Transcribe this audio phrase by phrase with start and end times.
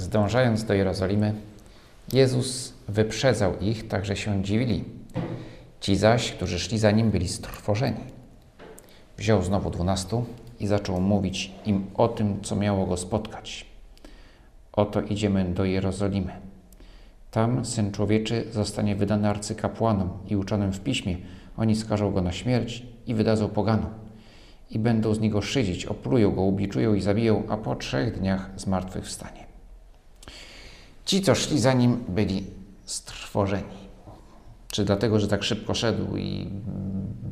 [0.00, 1.34] zdążając do Jerozolimy,
[2.12, 4.84] Jezus wyprzedzał ich, tak że się dziwili.
[5.80, 8.00] Ci zaś, którzy szli za nim, byli strwożeni.
[9.18, 10.24] Wziął znowu dwunastu
[10.60, 13.66] i zaczął mówić im o tym, co miało go spotkać.
[14.72, 16.32] Oto idziemy do Jerozolimy.
[17.30, 21.16] Tam Syn Człowieczy zostanie wydany arcykapłanom i uczonym w piśmie.
[21.56, 23.90] Oni skażą go na śmierć i wydadzą poganom.
[24.70, 29.47] I będą z niego szydzić, oplują go, ubiczują i zabiją, a po trzech dniach zmartwychwstanie.
[31.08, 32.46] Ci, co szli za nim, byli
[32.84, 33.78] strwożeni.
[34.68, 36.50] Czy dlatego, że tak szybko szedł i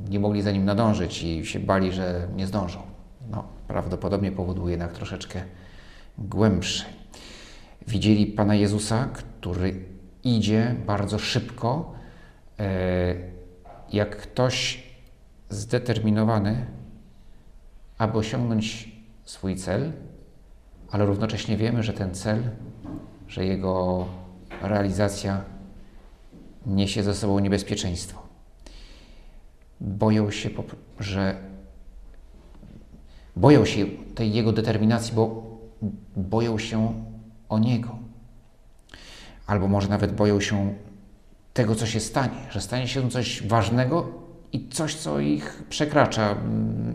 [0.08, 2.82] nie mogli za nim nadążyć i się bali, że nie zdążą?
[3.30, 5.42] No, prawdopodobnie powoduje jednak troszeczkę
[6.18, 6.84] głębszy.
[7.88, 9.84] Widzieli Pana Jezusa, który
[10.24, 11.94] idzie bardzo szybko,
[12.58, 13.14] e,
[13.92, 14.82] jak ktoś
[15.50, 16.66] zdeterminowany,
[17.98, 18.92] aby osiągnąć
[19.24, 19.92] swój cel,
[20.90, 22.42] ale równocześnie wiemy, że ten cel,
[23.28, 24.06] że jego
[24.62, 25.44] realizacja
[26.66, 28.22] niesie ze sobą niebezpieczeństwo.
[29.80, 30.50] Boją się,
[31.00, 31.36] że
[33.36, 35.42] boją się tej jego determinacji, bo
[36.16, 37.04] boją się
[37.48, 37.98] o niego.
[39.46, 40.74] Albo może nawet boją się
[41.54, 44.08] tego, co się stanie, że stanie się coś ważnego
[44.52, 46.36] i coś, co ich przekracza,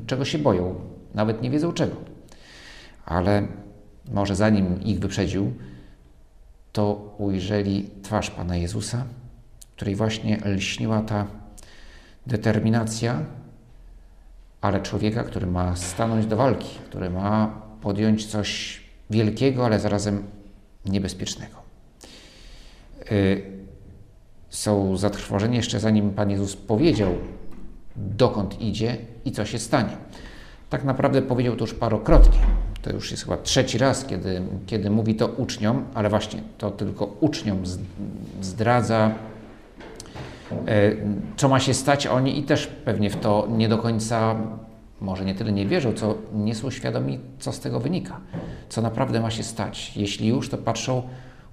[0.07, 0.75] czego się boją,
[1.15, 1.95] nawet nie wiedzą czego.
[3.05, 3.47] Ale
[4.11, 5.53] może zanim ich wyprzedził,
[6.73, 9.03] to ujrzeli twarz Pana Jezusa,
[9.75, 11.27] której właśnie lśniła ta
[12.27, 13.19] determinacja,
[14.61, 20.23] ale człowieka, który ma stanąć do walki, który ma podjąć coś wielkiego, ale zarazem
[20.85, 21.55] niebezpiecznego.
[24.49, 27.13] Są zatrwożeni jeszcze zanim Pan Jezus powiedział,
[27.95, 29.97] dokąd idzie i co się stanie.
[30.69, 32.39] Tak naprawdę powiedział to już parokrotnie.
[32.81, 37.05] To już jest chyba trzeci raz, kiedy, kiedy mówi to uczniom, ale właśnie to tylko
[37.05, 37.57] uczniom
[38.41, 39.11] zdradza,
[41.37, 42.07] co ma się stać.
[42.07, 44.35] Oni i też pewnie w to nie do końca,
[45.01, 48.19] może nie tyle nie wierzą, co nie są świadomi, co z tego wynika,
[48.69, 49.97] co naprawdę ma się stać.
[49.97, 51.03] Jeśli już, to patrzą,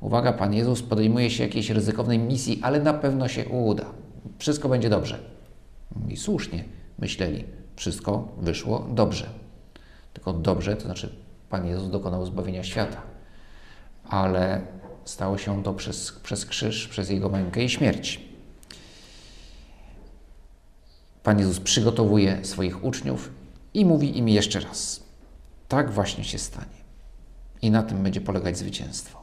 [0.01, 3.85] uwaga, Pan Jezus podejmuje się jakiejś ryzykownej misji, ale na pewno się uda.
[4.39, 5.19] Wszystko będzie dobrze.
[6.09, 6.65] I słusznie
[6.99, 7.45] myśleli,
[7.77, 9.27] wszystko wyszło dobrze.
[10.19, 11.13] Tylko dobrze, to znaczy
[11.51, 13.03] Pan Jezus dokonał zbawienia świata.
[14.05, 14.61] Ale
[15.05, 18.21] stało się to przez, przez krzyż, przez Jego mękę i śmierć.
[21.23, 23.31] Pan Jezus przygotowuje swoich uczniów
[23.75, 25.03] i mówi im jeszcze raz:
[25.69, 26.79] Tak właśnie się stanie.
[27.63, 29.23] I na tym będzie polegać zwycięstwo.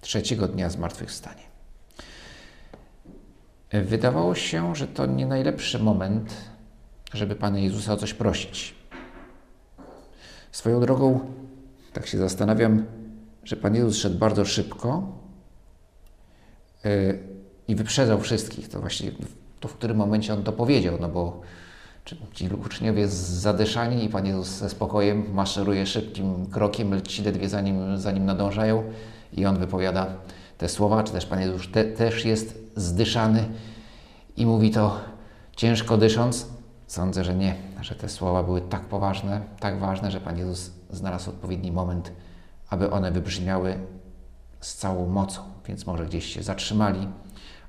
[0.00, 1.42] Trzeciego dnia zmartwychwstanie.
[3.72, 6.34] Wydawało się, że to nie najlepszy moment,
[7.12, 8.79] żeby Pana Jezusa o coś prosić.
[10.52, 11.20] Swoją drogą,
[11.92, 12.86] tak się zastanawiam,
[13.44, 15.12] że Pan Jezus szedł bardzo szybko
[16.84, 17.18] yy,
[17.68, 18.68] i wyprzedzał wszystkich.
[18.68, 19.10] To właśnie
[19.60, 21.40] to w którym momencie On to powiedział, no bo
[22.32, 27.98] ci uczniowie zadyszani i Pan Jezus ze spokojem maszeruje szybkim krokiem, ci ledwie za nim,
[27.98, 28.84] za nim nadążają
[29.32, 30.06] i On wypowiada
[30.58, 33.44] te słowa, czy też Pan Jezus te, też jest zdyszany
[34.36, 35.00] i mówi to
[35.56, 36.46] ciężko dysząc.
[36.86, 41.30] Sądzę, że nie, że te słowa były tak poważne, tak ważne, że Pan Jezus znalazł
[41.30, 42.12] odpowiedni moment,
[42.70, 43.78] aby one wybrzmiały
[44.60, 45.42] z całą mocą.
[45.66, 47.08] Więc może gdzieś się zatrzymali,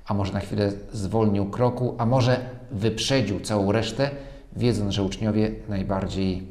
[0.06, 2.40] a może na chwilę zwolnił kroku, a może
[2.70, 4.10] wyprzedził całą resztę,
[4.56, 6.46] wiedząc, że uczniowie najbardziej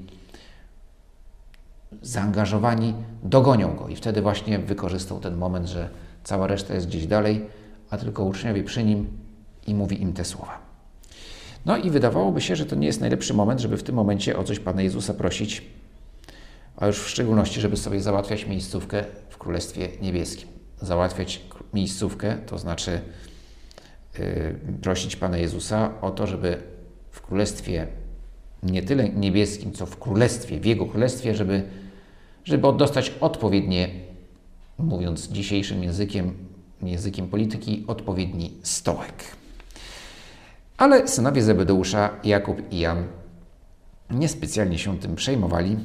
[2.01, 2.93] zaangażowani
[3.23, 3.87] dogonią go.
[3.87, 5.89] I wtedy właśnie wykorzystał ten moment, że
[6.23, 7.45] cała reszta jest gdzieś dalej,
[7.89, 9.07] a tylko uczniowie przy nim
[9.67, 10.70] i mówi im te słowa.
[11.65, 14.43] No i wydawałoby się, że to nie jest najlepszy moment, żeby w tym momencie o
[14.43, 15.61] coś Pana Jezusa prosić,
[16.77, 20.49] a już w szczególności, żeby sobie załatwiać miejscówkę w Królestwie Niebieskim.
[20.81, 21.41] Załatwiać
[21.73, 23.01] miejscówkę, to znaczy
[24.19, 26.57] yy, prosić Pana Jezusa o to, żeby
[27.11, 27.87] w Królestwie
[28.63, 31.63] nie tyle niebieskim, co w Królestwie, w Jego Królestwie, żeby,
[32.43, 33.89] żeby oddostać odpowiednie,
[34.77, 36.33] mówiąc dzisiejszym językiem,
[36.81, 39.40] językiem polityki, odpowiedni stołek.
[40.81, 43.07] Ale synowie Zebedeusza, Jakub i Jan
[44.09, 45.77] niespecjalnie się tym przejmowali,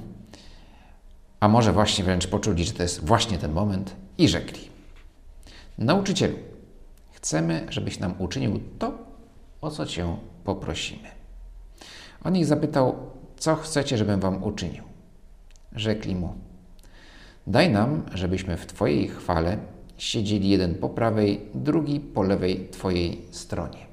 [1.40, 4.68] a może właśnie wręcz poczuli, że to jest właśnie ten moment i rzekli.
[5.78, 6.36] Nauczycielu,
[7.12, 8.98] chcemy, żebyś nam uczynił to,
[9.60, 11.08] o co Cię poprosimy.
[12.24, 12.96] On ich zapytał,
[13.36, 14.84] co chcecie, żebym Wam uczynił?
[15.72, 16.34] Rzekli mu,
[17.46, 19.58] daj nam, żebyśmy w Twojej chwale
[19.98, 23.85] siedzieli jeden po prawej, drugi po lewej Twojej stronie.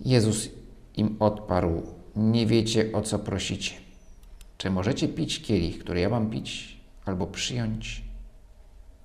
[0.00, 0.48] Jezus
[0.96, 1.82] im odparł,
[2.16, 3.74] nie wiecie o co prosicie.
[4.58, 8.04] Czy możecie pić kielich, który ja mam pić, albo przyjąć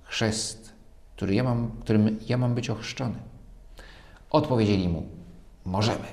[0.02, 0.72] chrzest,
[1.16, 3.14] który ja mam, którym ja mam być ochrzczony?
[4.30, 5.06] Odpowiedzieli mu,
[5.64, 6.06] możemy.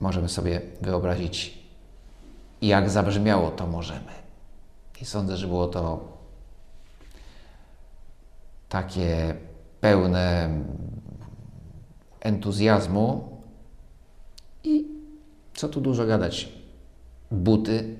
[0.00, 1.58] Możemy sobie wyobrazić,
[2.62, 4.12] jak zabrzmiało to możemy.
[5.00, 6.08] I sądzę, że było to
[8.68, 9.34] takie
[9.80, 10.50] pełne
[12.26, 13.28] entuzjazmu
[14.64, 14.86] i
[15.54, 16.48] co tu dużo gadać,
[17.30, 17.96] buty.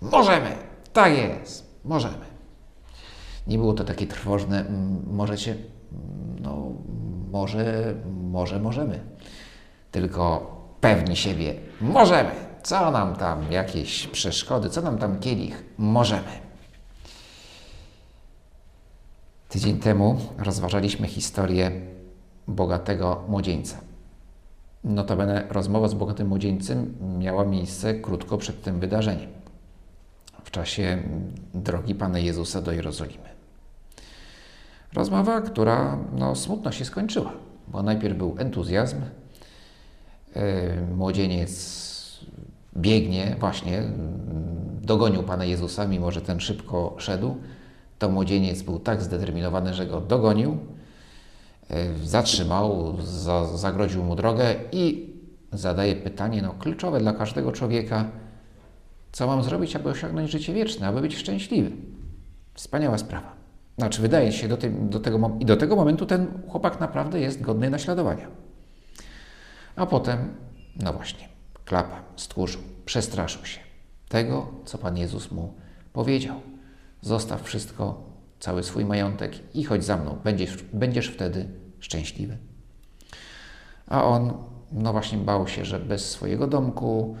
[0.00, 0.56] Możemy,
[0.92, 2.28] tak jest, możemy.
[3.46, 4.64] Nie było to takie trwożne,
[5.10, 5.56] możecie,
[6.40, 6.72] no
[7.30, 7.94] może,
[8.30, 9.00] może możemy.
[9.90, 12.30] Tylko pewni siebie, możemy.
[12.62, 16.48] Co nam tam, jakieś przeszkody, co nam tam kielich, możemy.
[19.48, 21.97] Tydzień temu rozważaliśmy historię
[22.48, 23.76] bogatego młodzieńca.
[24.84, 29.30] Notabene rozmowa z bogatym młodzieńcem miała miejsce krótko przed tym wydarzeniem,
[30.44, 31.02] w czasie
[31.54, 33.28] drogi Pana Jezusa do Jerozolimy.
[34.92, 37.32] Rozmowa, która no, smutno się skończyła,
[37.68, 38.96] bo najpierw był entuzjazm,
[40.36, 41.88] e, młodzieniec
[42.76, 43.82] biegnie właśnie,
[44.82, 47.36] dogonił Pana Jezusa, mimo że ten szybko szedł,
[47.98, 50.58] to młodzieniec był tak zdeterminowany, że go dogonił,
[52.04, 55.14] zatrzymał, za, zagrodził mu drogę i
[55.52, 58.10] zadaje pytanie no, kluczowe dla każdego człowieka,
[59.12, 61.70] co mam zrobić, aby osiągnąć życie wieczne, aby być szczęśliwy.
[62.54, 63.32] Wspaniała sprawa.
[63.78, 64.58] Znaczy, wydaje się, do,
[64.90, 68.28] do tego, i do tego momentu ten chłopak naprawdę jest godny naśladowania.
[69.76, 70.34] A potem,
[70.76, 71.28] no właśnie,
[71.64, 73.60] klapa, stchórzył, przestraszył się
[74.08, 75.54] tego, co Pan Jezus mu
[75.92, 76.40] powiedział.
[77.02, 78.07] Zostaw wszystko,
[78.40, 81.46] cały swój majątek i chodź za mną, będziesz, będziesz wtedy
[81.80, 82.36] szczęśliwy.
[83.86, 84.32] A on,
[84.72, 87.16] no właśnie, bał się, że bez swojego domku,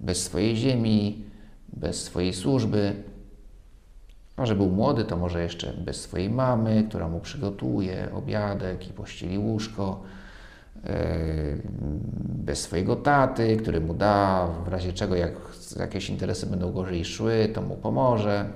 [0.00, 1.24] bez swojej ziemi,
[1.72, 3.02] bez swojej służby,
[4.36, 8.92] a że był młody, to może jeszcze bez swojej mamy, która mu przygotuje obiadek i
[8.92, 10.02] pościeli łóżko,
[10.84, 11.06] e,
[12.24, 15.32] bez swojego taty, który mu da, w razie czego jak
[15.78, 18.50] jakieś interesy będą gorzej szły, to mu pomoże.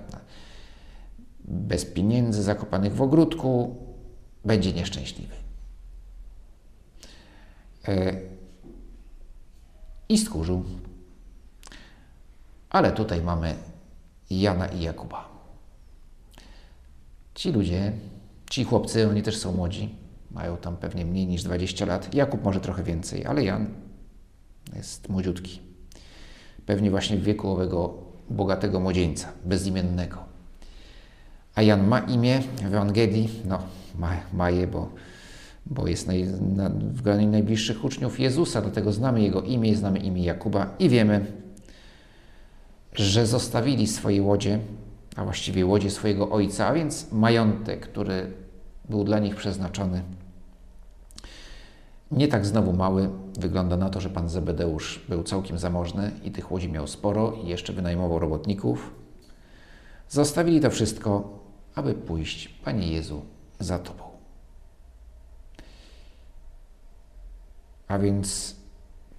[1.45, 3.77] Bez pieniędzy zakopanych w ogródku
[4.45, 5.35] będzie nieszczęśliwy.
[7.89, 8.17] E,
[10.09, 10.65] I skórzył.
[12.71, 13.55] Ale tutaj mamy
[14.31, 15.29] Jana i Jakuba.
[17.35, 17.93] Ci ludzie,
[18.51, 19.95] ci chłopcy, oni też są młodzi,
[20.31, 22.15] mają tam pewnie mniej niż 20 lat.
[22.15, 23.67] Jakub może trochę więcej, ale Jan
[24.77, 25.61] jest młodziutki.
[26.67, 27.95] Pewnie właśnie w wieku owego
[28.31, 30.34] bogatego młodzieńca, bezimiennego.
[31.55, 33.59] A Jan ma imię w Ewangelii, no
[33.99, 34.89] ma, ma je, bo,
[35.67, 36.25] bo jest naj,
[36.57, 41.27] na, w gronie najbliższych uczniów Jezusa, dlatego znamy jego imię, znamy imię Jakuba i wiemy,
[42.95, 44.59] że zostawili swoje łodzie
[45.17, 48.33] a właściwie łodzie swojego ojca, a więc majątek, który
[48.89, 50.03] był dla nich przeznaczony.
[52.11, 53.11] Nie tak znowu mały.
[53.39, 57.49] Wygląda na to, że pan Zebedeusz był całkiem zamożny i tych łodzi miał sporo i
[57.49, 58.95] jeszcze wynajmował robotników.
[60.09, 61.39] Zostawili to wszystko,
[61.75, 63.25] aby pójść, Panie Jezu,
[63.61, 64.05] za Tobą.
[67.89, 68.57] A więc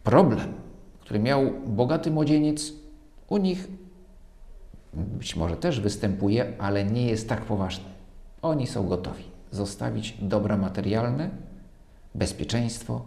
[0.03, 0.53] problem,
[0.99, 2.73] który miał bogaty młodzieniec,
[3.29, 3.67] u nich
[4.93, 7.85] być może też występuje, ale nie jest tak poważny.
[8.41, 11.29] Oni są gotowi zostawić dobra materialne,
[12.15, 13.05] bezpieczeństwo,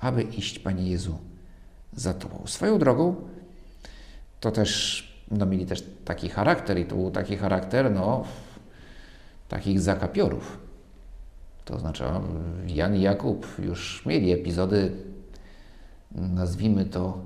[0.00, 1.18] aby iść, Panie Jezu,
[1.92, 2.42] za Tobą.
[2.46, 3.14] Swoją drogą
[4.40, 8.24] to też, no mieli też taki charakter i to był taki charakter, no,
[9.52, 10.58] takich zakapiorów.
[11.64, 12.04] To znaczy
[12.66, 14.92] Jan i Jakub już mieli epizody,
[16.12, 17.18] nazwijmy to,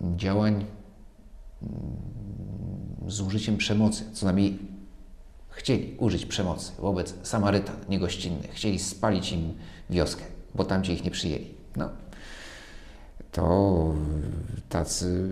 [0.00, 0.64] działań
[3.08, 4.58] z użyciem przemocy, co najmniej
[5.50, 9.54] chcieli użyć przemocy wobec Samarytan niegościnnych, chcieli spalić im
[9.90, 10.24] wioskę,
[10.54, 11.54] bo tamci ich nie przyjęli.
[11.76, 11.88] No,
[13.32, 13.94] to
[14.68, 15.28] tacy,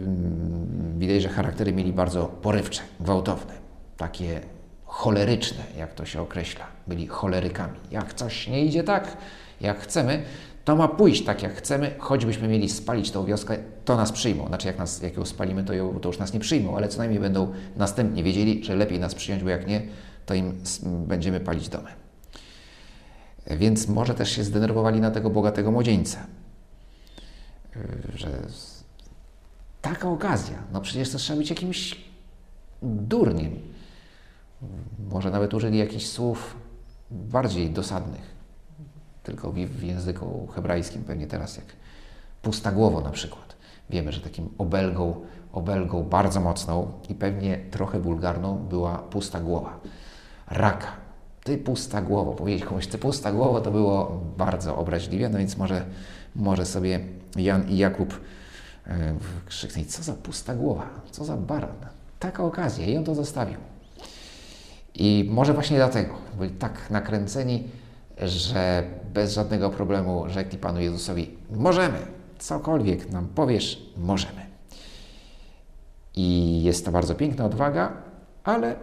[0.99, 3.54] widać, że charaktery mieli bardzo porywcze, gwałtowne,
[3.97, 4.40] takie
[4.93, 6.67] choleryczne, jak to się określa.
[6.87, 7.79] Byli cholerykami.
[7.91, 9.17] Jak coś nie idzie tak,
[9.61, 10.23] jak chcemy,
[10.65, 14.47] to ma pójść tak, jak chcemy, choćbyśmy mieli spalić tą wioskę, to nas przyjmą.
[14.47, 16.99] Znaczy, jak, nas, jak ją spalimy, to, ją, to już nas nie przyjmą, ale co
[16.99, 19.83] najmniej będą następnie wiedzieli, że lepiej nas przyjąć, bo jak nie,
[20.27, 21.91] to im będziemy palić domy.
[23.47, 26.27] Więc może też się zdenerwowali na tego bogatego młodzieńca,
[28.15, 28.29] że
[29.83, 32.05] taka okazja, no przecież to trzeba być jakimś
[32.83, 33.72] durniem.
[35.11, 36.57] Może nawet użyli jakichś słów
[37.11, 38.35] bardziej dosadnych,
[39.23, 41.66] tylko w języku hebrajskim pewnie teraz jak
[42.42, 43.57] pusta głowa na przykład.
[43.90, 45.21] Wiemy, że takim obelgą,
[45.52, 49.81] obelgą bardzo mocną i pewnie trochę wulgarną była pusta głowa.
[50.47, 50.87] Raka.
[51.45, 52.33] Ty pusta głowa.
[52.33, 55.85] Powiedzieć komuś, ty pusta głowa, to było bardzo obraźliwe, no więc może,
[56.37, 57.00] może sobie
[57.37, 58.21] Jan i Jakub
[58.87, 59.14] e,
[59.47, 61.76] krzyknęli, co za pusta głowa, co za baran.
[62.19, 63.72] Taka okazja i on to zostawił.
[64.95, 67.65] I może właśnie dlatego byli tak nakręceni,
[68.19, 68.85] że
[69.15, 71.99] bez żadnego problemu rzekli Panu Jezusowi: Możemy,
[72.39, 74.47] cokolwiek nam powiesz, możemy.
[76.17, 77.93] I jest to bardzo piękna odwaga,
[78.45, 78.77] ale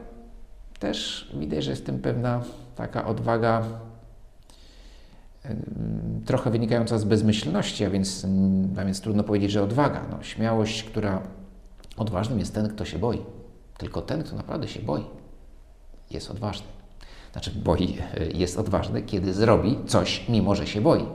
[0.80, 2.42] też widać, że jest w tym pewna
[2.76, 3.64] taka odwaga
[6.26, 8.28] trochę wynikająca z bezmyślności, a więc,
[8.78, 10.06] a więc trudno powiedzieć, że odwaga.
[10.12, 11.22] No, śmiałość, która
[11.98, 13.22] odważnym jest ten, kto się boi.
[13.78, 15.04] Tylko ten, kto naprawdę się boi,
[16.12, 16.68] jest odważny.
[17.32, 17.98] Znaczy, boi,
[18.34, 21.06] jest odważny, kiedy zrobi coś, mimo że się boi.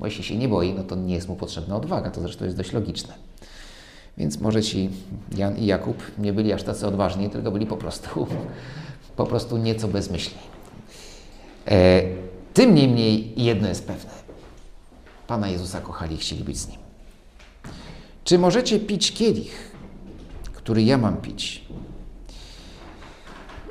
[0.00, 2.10] Bo jeśli się nie boi, no to nie jest mu potrzebna odwaga.
[2.10, 3.14] To zresztą jest dość logiczne.
[4.18, 4.90] Więc może ci
[5.36, 8.26] Jan i Jakub nie byli aż tacy odważni, tylko byli po prostu,
[9.16, 10.40] po prostu nieco bezmyślni.
[11.68, 12.02] E,
[12.54, 14.10] tym niemniej jedno jest pewne.
[15.26, 16.78] Pana Jezusa kochali i chcieli być z Nim.
[18.24, 19.72] Czy możecie pić kielich,
[20.52, 21.64] który ja mam pić?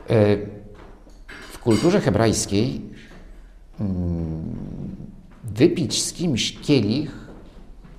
[0.10, 0.38] E,
[1.52, 2.82] w kulturze hebrajskiej
[3.80, 4.56] mm,
[5.44, 7.28] wypić z kimś kielich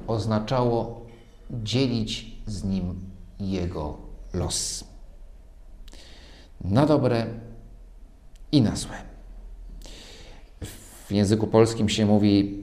[0.06, 1.06] oznaczało
[1.50, 2.94] dzielić z nim
[3.40, 3.98] jego
[4.32, 4.84] los.
[6.60, 7.26] Na dobre
[8.52, 8.96] i na złe.
[11.08, 12.62] W języku polskim się mówi,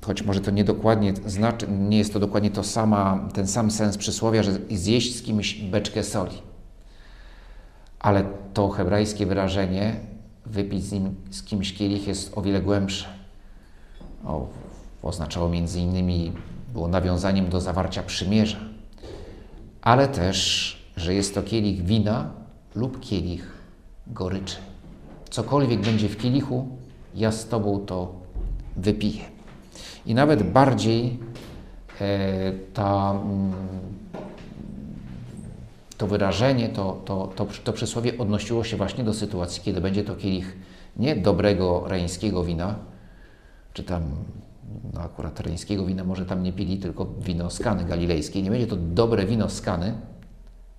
[0.00, 4.42] choć może to niedokładnie znaczy, nie jest to dokładnie to sama, ten sam sens przysłowia,
[4.42, 6.49] że zjeść z kimś beczkę soli.
[8.00, 9.96] Ale to hebrajskie wyrażenie,
[10.46, 13.06] wypić z, nim, z kimś kielich, jest o wiele głębsze.
[14.26, 14.46] O,
[15.02, 16.32] oznaczało między innymi,
[16.72, 18.58] było nawiązaniem do zawarcia przymierza,
[19.82, 22.30] ale też, że jest to kielich wina
[22.74, 23.52] lub kielich
[24.06, 24.56] goryczy.
[25.30, 26.68] Cokolwiek będzie w kielichu,
[27.14, 28.14] ja z Tobą to
[28.76, 29.24] wypiję.
[30.06, 31.18] I nawet bardziej
[32.00, 33.52] e, ta, mm,
[36.00, 40.16] to wyrażenie, to, to, to, to przysłowie odnosiło się właśnie do sytuacji, kiedy będzie to
[40.16, 40.56] kielich
[40.96, 42.78] nie dobrego reńskiego wina,
[43.72, 44.02] czy tam
[44.92, 48.42] no akurat reńskiego wina może tam nie pili, tylko wino z Kany galilejskiej.
[48.42, 49.94] Nie będzie to dobre wino z Kany,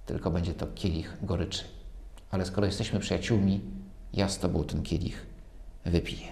[0.05, 1.63] tylko będzie to kielich goryczy.
[2.31, 3.61] Ale skoro jesteśmy przyjaciółmi,
[4.13, 5.25] ja z Tobą ten kielich
[5.85, 6.27] wypiję.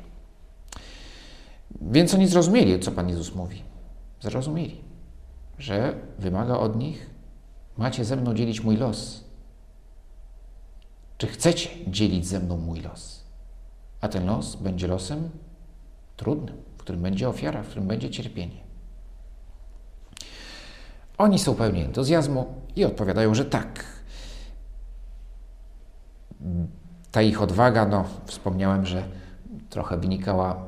[1.82, 3.62] Więc oni zrozumieli, co Pan Jezus mówi.
[4.22, 4.82] Zrozumieli,
[5.60, 7.09] że wymaga od nich,
[7.80, 9.24] macie ze mną dzielić mój los.
[11.18, 13.24] Czy chcecie dzielić ze mną mój los?
[14.02, 15.30] A ten los będzie losem
[16.18, 18.58] trudnym, w którym będzie ofiara, w którym będzie cierpienie.
[21.18, 22.46] Oni są pełni entuzjazmu
[22.76, 23.86] i odpowiadają, że tak.
[27.12, 29.04] Ta ich odwaga, no, wspomniałem, że
[29.70, 30.66] trochę wynikała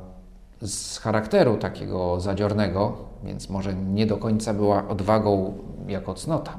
[0.61, 6.57] z charakteru takiego zadziornego, więc może nie do końca była odwagą jako cnota.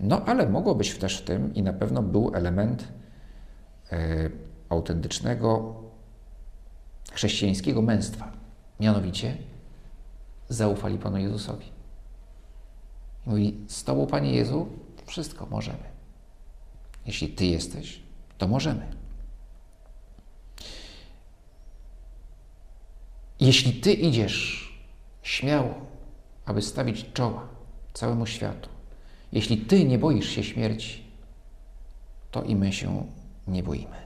[0.00, 2.88] No, ale mogło być też w tym i na pewno był element
[3.92, 3.96] y,
[4.68, 5.74] autentycznego
[7.12, 8.32] chrześcijańskiego męstwa.
[8.80, 9.36] Mianowicie
[10.48, 11.66] zaufali Panu Jezusowi.
[13.26, 14.68] Mówi, z Tobą, Panie Jezu,
[15.06, 15.90] wszystko możemy.
[17.06, 18.02] Jeśli Ty jesteś,
[18.38, 18.86] to możemy.
[23.40, 24.70] Jeśli Ty idziesz
[25.22, 25.74] śmiało,
[26.44, 27.48] aby stawić czoła
[27.92, 28.68] całemu światu,
[29.32, 31.04] jeśli Ty nie boisz się śmierci,
[32.30, 33.06] to i my się
[33.46, 33.96] nie boimy.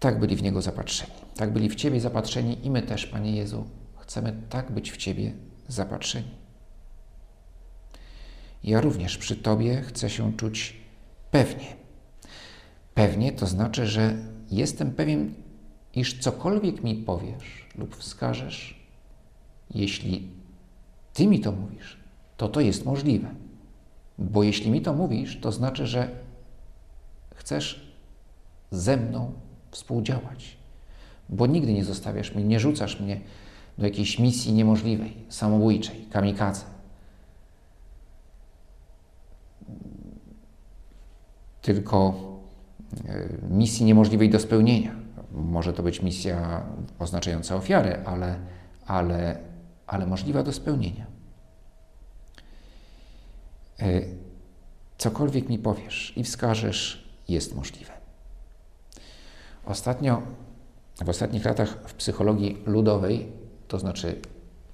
[0.00, 1.12] Tak byli w Niego zapatrzeni.
[1.36, 3.64] Tak byli w Ciebie zapatrzeni i my też, Panie Jezu,
[3.96, 5.32] chcemy tak być w Ciebie
[5.68, 6.30] zapatrzeni.
[8.64, 10.76] Ja również przy Tobie chcę się czuć
[11.30, 11.76] pewnie.
[12.94, 14.16] Pewnie to znaczy, że
[14.50, 15.34] jestem pewien,
[15.94, 18.86] iż cokolwiek mi powiesz lub wskażesz,
[19.74, 20.28] jeśli
[21.12, 22.01] Ty mi to mówisz,
[22.42, 23.28] to to jest możliwe.
[24.18, 26.08] Bo jeśli mi to mówisz, to znaczy, że
[27.34, 27.94] chcesz
[28.70, 29.32] ze mną
[29.70, 30.56] współdziałać.
[31.28, 33.20] Bo nigdy nie zostawiasz mnie, nie rzucasz mnie
[33.78, 36.64] do jakiejś misji niemożliwej, samobójczej, kamikadze.
[41.62, 42.14] Tylko
[43.50, 44.94] misji niemożliwej do spełnienia.
[45.32, 46.62] Może to być misja
[46.98, 48.36] oznaczająca ofiarę, ale,
[48.86, 49.38] ale,
[49.86, 51.21] ale możliwa do spełnienia.
[53.82, 54.02] E,
[54.98, 57.92] cokolwiek mi powiesz i wskażesz, jest możliwe.
[59.66, 60.22] Ostatnio,
[61.04, 63.28] w ostatnich latach w psychologii ludowej,
[63.68, 64.20] to znaczy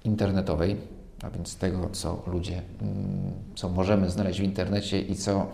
[0.04, 0.76] internetowej,
[1.22, 5.46] a więc tego, co ludzie, mm, co możemy znaleźć w internecie i co,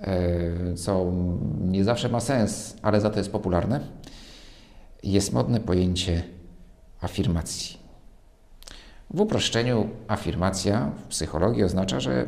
[0.00, 1.12] e, co
[1.60, 3.80] nie zawsze ma sens, ale za to jest popularne,
[5.02, 6.22] jest modne pojęcie
[7.00, 7.80] afirmacji.
[9.10, 12.26] W uproszczeniu afirmacja w psychologii oznacza, że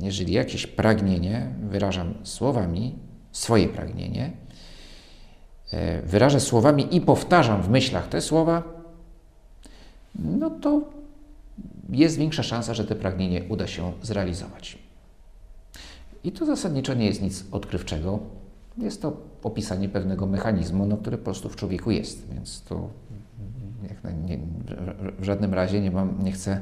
[0.00, 2.94] jeżeli jakieś pragnienie wyrażam słowami,
[3.32, 4.32] swoje pragnienie,
[5.70, 8.62] e, wyrażę słowami i powtarzam w myślach te słowa,
[10.14, 10.82] no to
[11.88, 14.78] jest większa szansa, że to pragnienie uda się zrealizować.
[16.24, 18.18] I to zasadniczo nie jest nic odkrywczego.
[18.78, 22.28] Jest to opisanie pewnego mechanizmu, no, który po prostu w człowieku jest.
[22.34, 22.88] Więc to
[24.26, 24.38] nie,
[25.18, 26.60] w żadnym razie nie, mam, nie chcę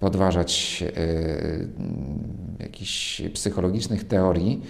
[0.00, 1.68] podważać y,
[2.58, 4.62] jakichś psychologicznych teorii,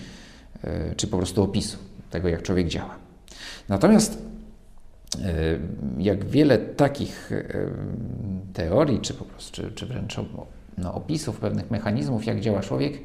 [0.64, 1.78] y, czy po prostu opisu
[2.10, 2.96] tego, jak człowiek działa.
[3.68, 4.18] Natomiast
[5.14, 5.20] y,
[5.98, 7.30] jak wiele takich
[8.52, 10.16] teorii, czy po prostu, czy, czy wręcz
[10.78, 12.98] no, opisów pewnych mechanizmów, jak działa człowiek,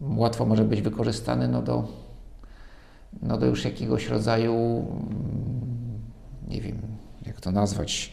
[0.00, 1.88] łatwo może być wykorzystany no, do,
[3.22, 4.86] no, do już jakiegoś rodzaju,
[6.48, 6.78] nie wiem,
[7.26, 8.12] jak to nazwać,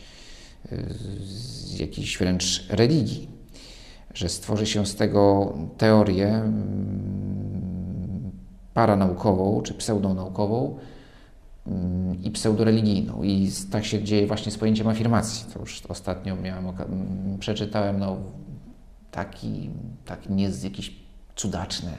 [1.19, 3.34] z jakiejś wręcz religii
[4.15, 8.31] że stworzy się z tego teorię mm,
[8.73, 10.77] paranaukową czy pseudonaukową
[11.67, 13.23] mm, i pseudoreligijną.
[13.23, 15.53] I tak się dzieje właśnie z pojęciem afirmacji.
[15.53, 18.17] To już ostatnio miałem, mm, przeczytałem no,
[19.11, 19.69] taki,
[20.05, 20.95] taki nie jakieś
[21.35, 21.91] cudaczne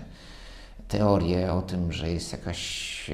[0.88, 3.10] teorie o tym, że jest jakaś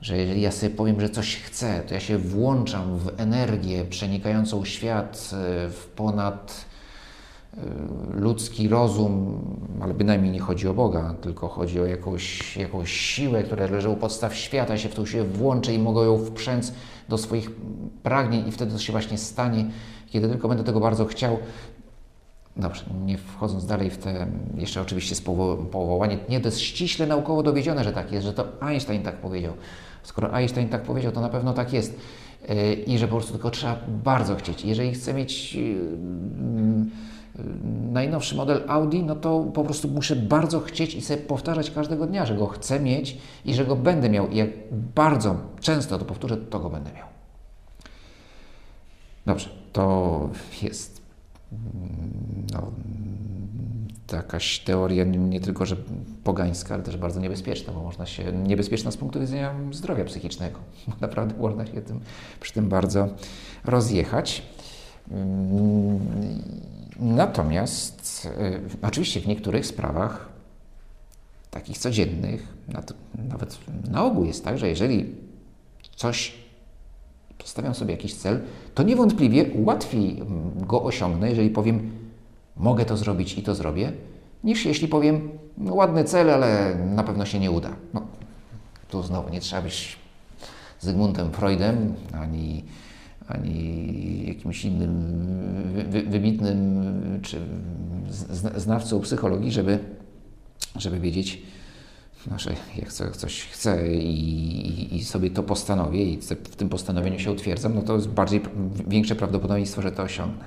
[0.00, 4.64] że jeżeli ja sobie powiem, że coś chcę, to ja się włączam w energię przenikającą
[4.64, 6.69] świat e, w ponad
[8.10, 9.42] ludzki rozum,
[9.80, 13.96] ale bynajmniej nie chodzi o Boga, tylko chodzi o jakąś, jakąś siłę, która leży u
[13.96, 16.72] podstaw świata, się w tą siłę włączę i mogę ją wprzęc
[17.08, 17.50] do swoich
[18.02, 19.70] pragnień i wtedy to się właśnie stanie,
[20.06, 21.38] kiedy tylko będę tego bardzo chciał.
[22.56, 25.16] Dobrze, nie wchodząc dalej w te, jeszcze oczywiście
[25.70, 29.52] powołanie, nie, to jest ściśle naukowo dowiedzione, że tak jest, że to Einstein tak powiedział.
[30.02, 32.00] Skoro Einstein tak powiedział, to na pewno tak jest.
[32.50, 34.64] Y, I że po prostu tylko trzeba bardzo chcieć.
[34.64, 35.86] Jeżeli chcę mieć y,
[37.92, 42.26] najnowszy model Audi, no to po prostu muszę bardzo chcieć i sobie powtarzać każdego dnia,
[42.26, 44.28] że go chcę mieć i że go będę miał.
[44.28, 44.48] I jak
[44.94, 47.06] bardzo często to powtórzę, to go będę miał.
[49.26, 50.28] Dobrze, to
[50.62, 51.00] jest
[52.52, 52.72] no,
[54.12, 55.76] jakaś teoria nie tylko, że
[56.24, 60.58] pogańska, ale też bardzo niebezpieczna, bo można się, niebezpieczna z punktu widzenia zdrowia psychicznego.
[61.00, 62.00] Naprawdę można się tym,
[62.40, 63.08] przy tym bardzo
[63.64, 64.42] rozjechać.
[67.00, 70.28] Natomiast y, oczywiście w niektórych sprawach,
[71.50, 72.48] takich codziennych,
[73.28, 73.58] nawet
[73.90, 75.14] na ogół jest tak, że jeżeli
[75.96, 76.34] coś
[77.38, 78.40] postawiam sobie jakiś cel,
[78.74, 80.22] to niewątpliwie łatwiej
[80.56, 81.90] go osiągnę, jeżeli powiem,
[82.56, 83.92] mogę to zrobić i to zrobię,
[84.44, 87.70] niż jeśli powiem, no, ładny cel, ale na pewno się nie uda.
[87.94, 88.06] No,
[88.88, 89.96] tu znowu nie trzeba być
[90.80, 92.64] Zygmuntem Freudem, ani
[93.32, 94.90] ani jakimś innym
[96.08, 96.84] wybitnym
[97.22, 97.38] czy
[98.56, 99.78] znawcą psychologii, żeby,
[100.76, 101.42] żeby wiedzieć,
[102.30, 107.32] no, że jak coś chcę i, i, sobie to postanowię i w tym postanowieniu się
[107.32, 108.40] utwierdzam, no to jest bardziej
[108.88, 110.44] większe prawdopodobieństwo, że to osiągnę.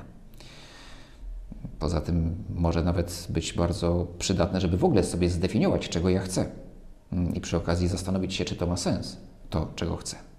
[1.80, 6.46] Poza tym może nawet być bardzo przydatne, żeby w ogóle sobie zdefiniować, czego ja chcę
[7.34, 9.17] i przy okazji zastanowić się, czy to ma sens,
[9.50, 10.33] to, czego chcę.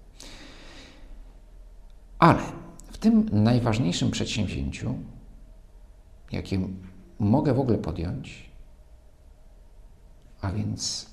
[2.19, 2.41] Ale
[2.91, 4.95] w tym najważniejszym przedsięwzięciu,
[6.31, 6.59] jakie
[7.19, 8.49] mogę w ogóle podjąć,
[10.41, 11.09] a więc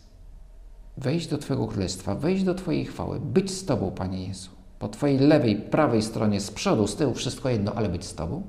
[0.96, 4.50] wejść do Twojego królestwa, wejść do Twojej chwały, być z Tobą, Panie Jezu.
[4.78, 8.42] Po Twojej lewej, prawej stronie, z przodu, z tyłu, wszystko jedno, ale być z Tobą.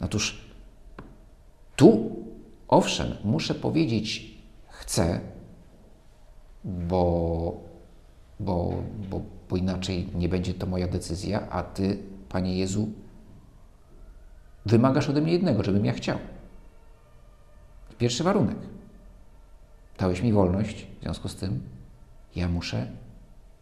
[0.00, 0.50] Otóż
[1.76, 2.16] tu,
[2.68, 5.20] owszem, muszę powiedzieć, chcę,
[6.64, 7.60] bo,
[8.40, 8.74] bo,
[9.10, 9.20] bo
[9.50, 12.88] bo inaczej nie będzie to moja decyzja, a Ty, Panie Jezu,
[14.66, 16.18] wymagasz ode mnie jednego, żebym ja chciał.
[17.98, 18.56] Pierwszy warunek.
[19.98, 21.60] Dałeś mi wolność, w związku z tym
[22.36, 22.86] ja muszę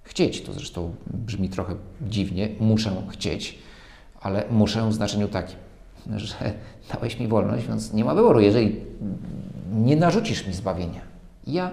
[0.02, 0.42] chcieć.
[0.42, 3.58] To zresztą brzmi trochę dziwnie, muszę chcieć,
[4.20, 5.56] ale muszę w znaczeniu takim,
[6.16, 6.34] że
[6.94, 8.40] dałeś mi wolność, więc nie ma wyboru.
[8.40, 8.80] Jeżeli
[9.72, 11.00] nie narzucisz mi zbawienia,
[11.46, 11.70] ja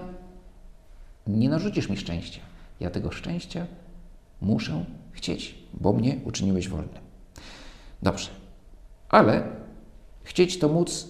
[1.26, 2.40] Nie narzucisz mi szczęścia.
[2.80, 3.66] Ja tego szczęścia
[4.40, 7.02] muszę chcieć, bo mnie uczyniłeś wolnym.
[8.02, 8.30] Dobrze,
[9.08, 9.56] ale
[10.22, 11.08] chcieć to móc,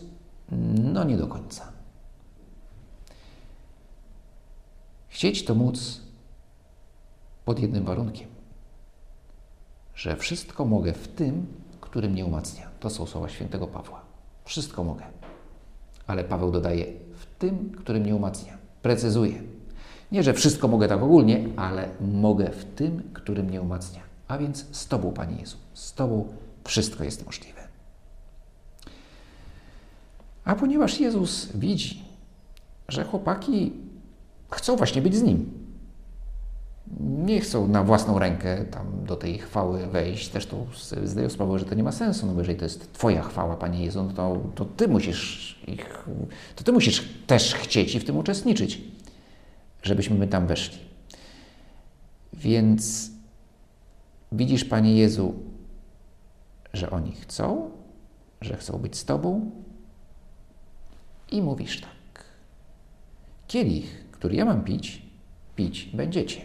[0.93, 1.73] no nie do końca.
[5.09, 6.01] Chcieć to móc
[7.45, 8.29] pod jednym warunkiem,
[9.95, 11.47] że wszystko mogę w tym,
[11.81, 12.71] który mnie umacnia.
[12.81, 14.01] To są słowa świętego Pawła.
[14.45, 15.05] Wszystko mogę.
[16.07, 16.85] Ale Paweł dodaje
[17.15, 18.59] w tym, który mnie umacnia.
[18.83, 19.43] Precyzuje.
[20.13, 24.01] Nie, że wszystko mogę tak ogólnie, ale mogę w tym, który mnie umacnia.
[24.29, 25.57] A więc z Tobą, Panie Jezu.
[25.75, 26.29] Z Tobą
[26.65, 27.61] wszystko jest możliwe.
[30.45, 32.05] A ponieważ Jezus widzi,
[32.89, 33.73] że chłopaki
[34.51, 35.67] chcą właśnie być z Nim,
[37.01, 40.33] nie chcą na własną rękę tam do tej chwały wejść.
[40.33, 40.67] Zresztą
[41.05, 43.85] zdają sprawę, że to nie ma sensu, no bo jeżeli to jest Twoja chwała, Panie
[43.85, 46.05] Jezu, no to, to Ty musisz ich,
[46.57, 48.81] to Ty musisz też chcieć i w tym uczestniczyć,
[49.87, 50.79] żebyśmy my tam weszli.
[52.33, 53.11] Więc
[54.33, 55.35] widzisz, Panie Jezu,
[56.73, 57.71] że oni chcą,
[58.41, 59.51] że chcą być z Tobą
[61.31, 62.25] i mówisz tak.
[63.47, 65.03] Kielich, który ja mam pić,
[65.57, 66.41] pić będziecie.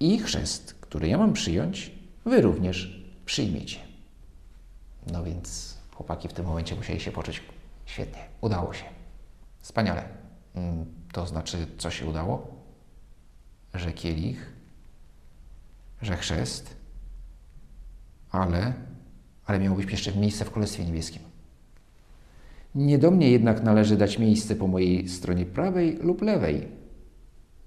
[0.00, 1.92] I chrzest, który ja mam przyjąć,
[2.24, 3.78] wy również przyjmiecie.
[5.12, 7.42] No więc chłopaki w tym momencie musieli się poczuć
[7.86, 8.20] świetnie.
[8.40, 8.84] Udało się.
[9.60, 10.08] Wspaniale.
[11.12, 12.46] To znaczy, co się udało?
[13.74, 14.52] Że kielich,
[16.02, 16.76] że chrzest,
[18.30, 18.72] ale,
[19.46, 21.22] ale miało być jeszcze miejsce w Królestwie Niebieskim.
[22.74, 26.68] Nie do mnie jednak należy dać miejsce po mojej stronie prawej lub lewej,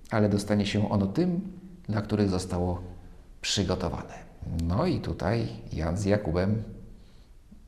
[0.10, 1.42] ale dostanie się ono tym,
[1.90, 2.82] dla których zostało
[3.42, 4.14] przygotowane.
[4.64, 6.64] No i tutaj Jan z Jakubem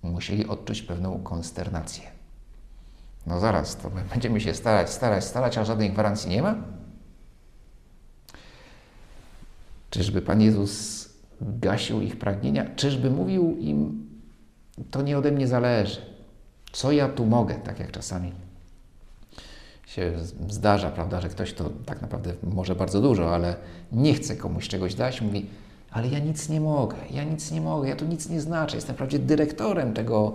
[0.03, 2.12] musieli odczuć pewną konsternację.
[3.27, 6.55] No zaraz, to my będziemy się starać, starać, starać, a żadnej gwarancji nie ma?
[9.89, 11.09] Czyżby Pan Jezus
[11.41, 12.65] gasił ich pragnienia?
[12.75, 14.09] Czyżby mówił im,
[14.91, 16.01] to nie ode mnie zależy,
[16.71, 18.31] co ja tu mogę, tak jak czasami
[19.85, 20.13] się
[20.49, 23.55] zdarza, prawda, że ktoś to tak naprawdę może bardzo dużo, ale
[23.91, 25.45] nie chce komuś czegoś dać, mówi,
[25.91, 28.95] ale ja nic nie mogę, ja nic nie mogę, ja tu nic nie znaczę, jestem
[28.95, 30.33] wprawdzie dyrektorem tego,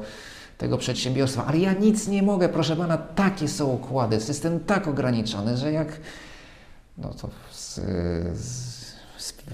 [0.59, 5.57] tego przedsiębiorstwa, ale ja nic nie mogę, proszę Pana, takie są układy, system tak ograniczony,
[5.57, 6.01] że jak,
[6.99, 7.75] no to z,
[8.39, 8.79] z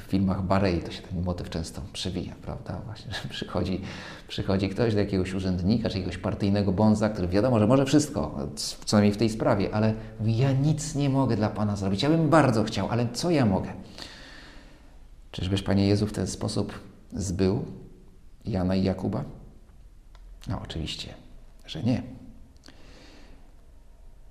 [0.00, 2.80] w filmach Barei to się ten motyw często przewija, prawda?
[2.84, 3.80] Właśnie, że przychodzi,
[4.28, 8.38] przychodzi ktoś do jakiegoś urzędnika, czy jakiegoś partyjnego bonza, który wiadomo, że może wszystko,
[8.84, 12.02] co najmniej w tej sprawie, ale mówi, ja nic nie mogę dla Pana zrobić.
[12.02, 13.72] Ja bym bardzo chciał, ale co ja mogę?
[15.30, 16.72] Czyżbyś, Panie Jezu, w ten sposób
[17.12, 17.64] zbył
[18.44, 19.24] Jana i Jakuba?
[20.48, 21.14] No, oczywiście,
[21.66, 22.02] że nie.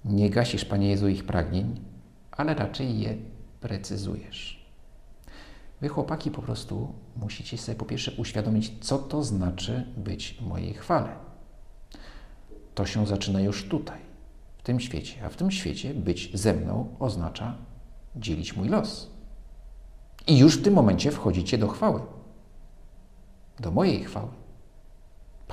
[0.05, 1.81] Nie gasisz, Panie Jezu, ich pragnień,
[2.31, 3.17] ale raczej je
[3.61, 4.65] precyzujesz.
[5.81, 11.15] Wy, chłopaki, po prostu musicie sobie po pierwsze uświadomić, co to znaczy być mojej chwale.
[12.75, 13.99] To się zaczyna już tutaj,
[14.57, 15.25] w tym świecie.
[15.25, 17.57] A w tym świecie być ze mną oznacza
[18.15, 19.09] dzielić mój los.
[20.27, 22.01] I już w tym momencie wchodzicie do chwały.
[23.59, 24.42] Do mojej chwały.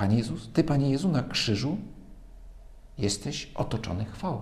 [0.01, 1.77] Panie Jezus, Ty, Panie Jezu, na krzyżu
[2.97, 4.41] jesteś otoczony chwałą.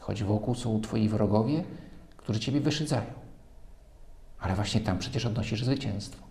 [0.00, 1.64] Choć wokół są Twoi wrogowie,
[2.16, 3.12] którzy Ciebie wyszydzają.
[4.40, 6.26] Ale właśnie tam przecież odnosisz zwycięstwo.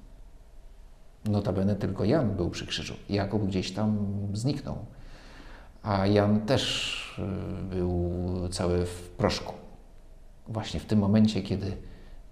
[1.25, 2.93] Notabene tylko Jan był przy krzyżu.
[3.09, 4.77] Jakub gdzieś tam zniknął.
[5.83, 8.11] A Jan też y, był
[8.51, 9.53] cały w proszku.
[10.47, 11.77] Właśnie w tym momencie, kiedy,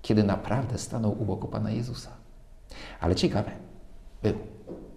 [0.02, 2.12] kiedy naprawdę stanął u boku Pana Jezusa.
[3.00, 3.52] Ale ciekawe,
[4.24, 4.34] był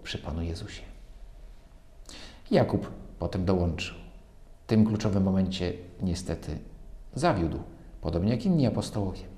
[0.03, 0.83] przy Panu Jezusie.
[2.51, 3.97] Jakub potem dołączył.
[4.65, 6.59] W tym kluczowym momencie niestety
[7.15, 7.59] zawiódł,
[8.01, 9.33] podobnie jak inni apostołowie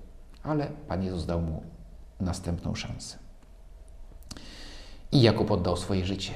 [0.45, 1.63] ale Pan Jezus dał mu
[2.21, 3.19] następną szansę.
[5.13, 6.33] I Jakub oddał swoje życie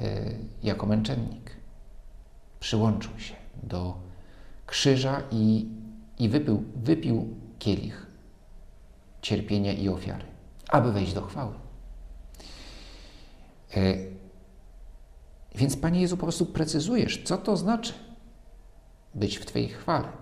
[0.00, 1.56] y, jako męczennik.
[2.60, 3.96] Przyłączył się do
[4.66, 5.68] krzyża i,
[6.18, 8.06] i wypił, wypił kielich
[9.22, 10.24] cierpienia i ofiary,
[10.68, 11.54] aby wejść do chwały.
[13.76, 14.10] Y,
[15.54, 17.92] więc, Panie Jezu, po prostu precyzujesz, co to znaczy
[19.14, 20.20] być w Twojej chwale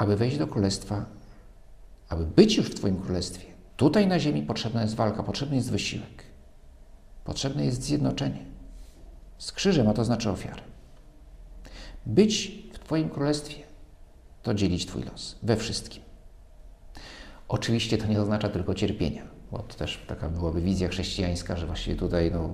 [0.00, 1.04] aby wejść do królestwa,
[2.08, 3.46] aby być już w Twoim królestwie,
[3.76, 6.24] tutaj na ziemi potrzebna jest walka, potrzebny jest wysiłek,
[7.24, 8.44] potrzebne jest zjednoczenie.
[9.38, 10.62] Z krzyżem, a to znaczy ofiarę.
[12.06, 13.62] Być w Twoim królestwie
[14.42, 16.02] to dzielić Twój los we wszystkim.
[17.48, 21.96] Oczywiście to nie oznacza tylko cierpienia, bo to też taka byłaby wizja chrześcijańska, że właściwie
[21.96, 22.50] tutaj no,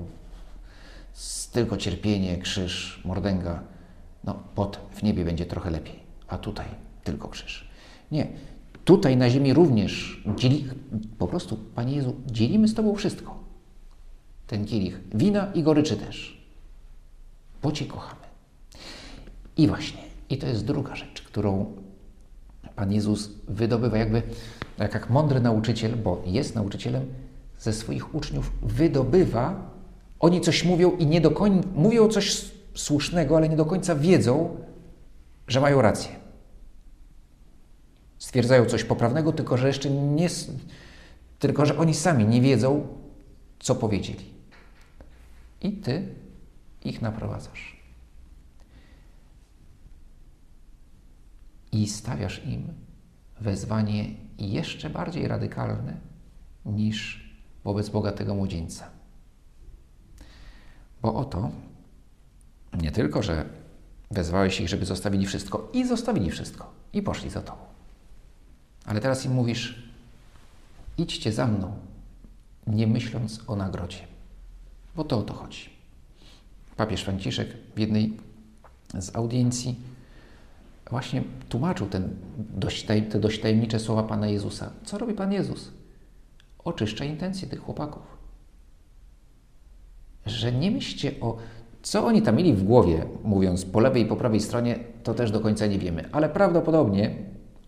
[1.52, 3.62] tylko cierpienie, krzyż, mordęga.
[4.24, 6.66] No, pod w niebie będzie trochę lepiej, a tutaj
[7.04, 7.68] tylko krzyż.
[8.11, 8.26] Nie.
[8.85, 10.68] Tutaj na ziemi również dzieli,
[11.18, 13.38] po prostu, Panie Jezu, dzielimy z Tobą wszystko.
[14.46, 16.46] Ten kielich wina i goryczy też.
[17.62, 18.26] Bo Cię kochamy.
[19.56, 21.76] I właśnie, i to jest druga rzecz, którą
[22.76, 24.22] Pan Jezus wydobywa jakby,
[24.76, 27.06] tak jak mądry nauczyciel, bo jest nauczycielem,
[27.58, 29.70] ze swoich uczniów wydobywa,
[30.20, 34.56] oni coś mówią i nie do końca, mówią coś słusznego, ale nie do końca wiedzą,
[35.48, 36.10] że mają rację.
[38.18, 40.28] Stwierdzają coś poprawnego, tylko że jeszcze nie,
[41.38, 42.86] tylko że oni sami nie wiedzą,
[43.58, 44.24] co powiedzieli.
[45.62, 46.14] I Ty
[46.84, 47.76] ich naprowadzasz.
[51.72, 52.72] I stawiasz im
[53.40, 55.96] wezwanie jeszcze bardziej radykalne
[56.66, 57.27] niż
[57.64, 58.90] wobec bogatego młodzieńca.
[61.03, 61.51] Bo oto
[62.81, 63.44] nie tylko, że
[64.11, 67.62] wezwałeś ich, żeby zostawili wszystko i zostawili wszystko i poszli za tobą.
[68.85, 69.83] Ale teraz im mówisz:
[70.99, 71.77] idźcie za mną,
[72.66, 74.07] nie myśląc o nagrodzie.
[74.96, 75.70] Bo to o to chodzi.
[76.77, 78.16] Papież Franciszek w jednej
[78.99, 79.81] z audiencji
[80.90, 84.70] właśnie tłumaczył ten dość, te dość tajemnicze słowa Pana Jezusa.
[84.85, 85.72] Co robi Pan Jezus?
[86.64, 88.03] Oczyszcza intencje tych chłopaków.
[90.27, 91.37] Że nie myślcie o.
[91.83, 95.31] Co oni tam mieli w głowie, mówiąc po lewej i po prawej stronie, to też
[95.31, 96.09] do końca nie wiemy.
[96.12, 97.16] Ale prawdopodobnie,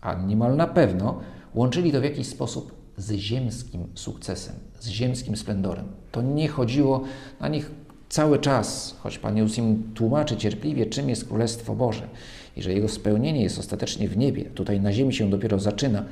[0.01, 1.19] a niemal na pewno,
[1.53, 5.85] łączyli to w jakiś sposób z ziemskim sukcesem, z ziemskim splendorem.
[6.11, 7.03] To nie chodziło
[7.39, 7.71] na nich
[8.09, 12.07] cały czas, choć Pan Jezus im tłumaczy cierpliwie, czym jest Królestwo Boże
[12.61, 16.05] że jego spełnienie jest ostatecznie w niebie, tutaj na ziemi się dopiero zaczyna.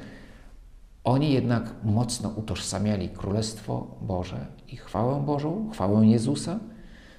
[1.03, 6.59] Oni jednak mocno utożsamiali Królestwo Boże i chwałę Bożą, chwałę Jezusa,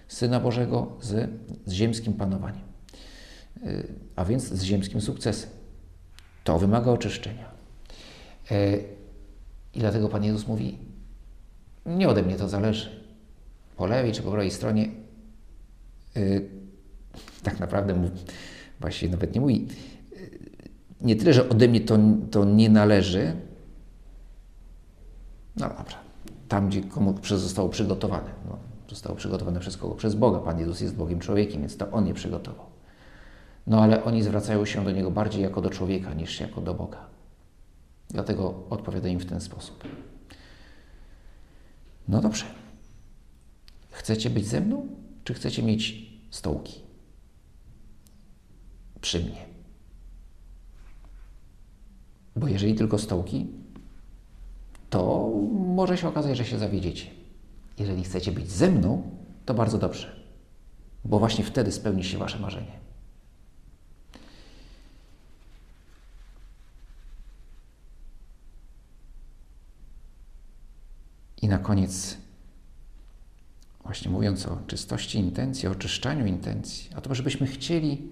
[0.08, 1.30] Syna Bożego z,
[1.66, 2.62] z ziemskim panowaniem,
[3.66, 5.50] y, a więc z ziemskim sukcesem.
[6.44, 7.50] To wymaga oczyszczenia.
[8.50, 8.84] Y,
[9.74, 10.78] I dlatego Pan Jezus mówi:
[11.86, 13.04] Nie ode mnie to zależy.
[13.76, 14.88] Po lewej czy po prawej stronie,
[16.16, 16.48] y,
[17.42, 18.10] tak naprawdę
[18.80, 19.66] właściwie nawet nie mówi,
[21.00, 21.98] nie tyle, że ode mnie to,
[22.30, 23.32] to nie należy,
[25.56, 25.96] no dobra,
[26.48, 28.30] tam gdzie komu zostało przygotowane.
[28.48, 29.94] No, zostało przygotowane przez kogo?
[29.94, 30.38] Przez Boga.
[30.38, 32.66] Pan Jezus jest Bogiem człowiekiem, więc to On je przygotował.
[33.66, 36.98] No ale oni zwracają się do Niego bardziej jako do człowieka niż jako do Boga.
[38.10, 39.84] Dlatego odpowiada im w ten sposób.
[42.08, 42.44] No dobrze.
[43.90, 44.86] Chcecie być ze mną,
[45.24, 46.87] czy chcecie mieć stołki?
[49.00, 49.46] Przy mnie.
[52.36, 53.46] Bo jeżeli tylko stołki,
[54.90, 57.06] to może się okazać, że się zawiedziecie.
[57.78, 59.02] Jeżeli chcecie być ze mną,
[59.46, 60.22] to bardzo dobrze,
[61.04, 62.78] bo właśnie wtedy spełni się Wasze marzenie.
[71.42, 72.16] I na koniec,
[73.82, 78.10] właśnie mówiąc o czystości intencji, o oczyszczaniu intencji, a to, żebyśmy chcieli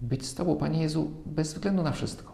[0.00, 2.32] być z Tobą, Panie Jezu, bez względu na wszystko,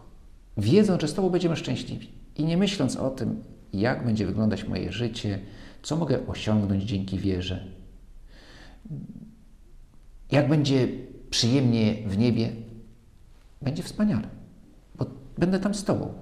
[0.57, 4.91] wiedząc, że z Tobą będziemy szczęśliwi i nie myśląc o tym, jak będzie wyglądać moje
[4.91, 5.39] życie,
[5.83, 7.67] co mogę osiągnąć dzięki wierze,
[10.31, 10.87] jak będzie
[11.29, 12.49] przyjemnie w niebie,
[13.61, 14.27] będzie wspaniale,
[14.95, 15.05] bo
[15.37, 16.13] będę tam z Tobą.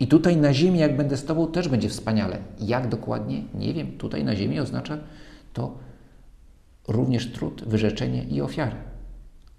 [0.00, 2.38] I tutaj na ziemi, jak będę z Tobą, też będzie wspaniale.
[2.60, 3.42] Jak dokładnie?
[3.54, 3.98] Nie wiem.
[3.98, 4.98] Tutaj na ziemi oznacza
[5.52, 5.78] to
[6.88, 8.76] również trud, wyrzeczenie i ofiarę.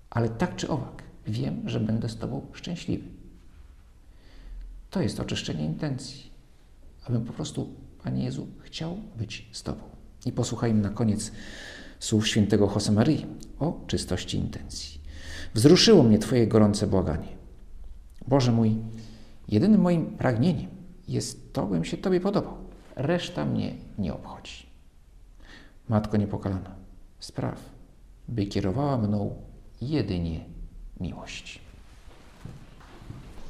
[0.10, 3.08] Ale tak czy owak, wiem, że będę z Tobą szczęśliwy.
[4.90, 6.32] To jest oczyszczenie intencji,
[7.08, 7.70] abym po prostu,
[8.04, 9.82] Panie Jezu, chciał być z Tobą.
[10.26, 11.32] I posłuchajmy na koniec
[12.00, 13.26] słów świętego Josemaryi
[13.60, 15.02] o czystości intencji.
[15.54, 17.28] Wzruszyło mnie Twoje gorące błaganie.
[18.28, 18.78] Boże mój,
[19.48, 20.70] jedynym moim pragnieniem
[21.08, 22.54] jest to, bym się Tobie podobał.
[22.96, 24.66] Reszta mnie nie obchodzi.
[25.90, 26.76] Matko niepokalana,
[27.20, 27.70] spraw,
[28.28, 29.36] by kierowała mną
[29.82, 30.46] jedynie
[31.00, 31.62] miłość.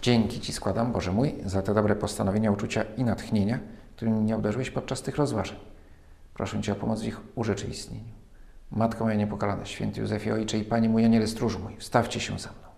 [0.02, 3.60] Dzięki Ci składam, Boże mój, za te dobre postanowienia, uczucia i natchnienia,
[3.96, 5.58] którymi mnie obdarzyłeś podczas tych rozważań.
[6.34, 8.14] Proszę Cię o pomoc w ich urzeczywistnieniu.
[8.72, 12.50] Matko moja niepokalana, święty Józefie Ojcze i Panie mój Aniele Stróż mój, wstawcie się za
[12.50, 12.69] mną.